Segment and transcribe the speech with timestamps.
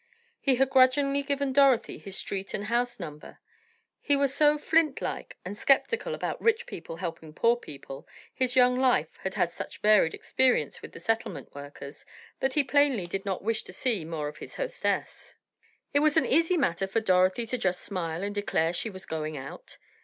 [0.39, 3.37] He had grudgingly given Dorothy his street and house number.
[3.99, 8.75] He was so flint like, and skeptical about rich people helping poor people, his young
[8.79, 12.03] life had had such varied experience with the settlement workers,
[12.39, 15.35] that he plainly did not wish to see more of his hostess.
[15.93, 19.37] It was an easy matter for Dorothy to just smile and declare she was "going
[19.37, 19.77] out."